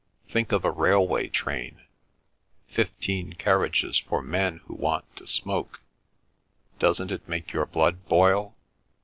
[0.27, 1.81] Think of a railway train:
[2.67, 5.79] fifteen carriages for men who want to smoke.
[6.79, 8.55] Doesn't it make your blood boil?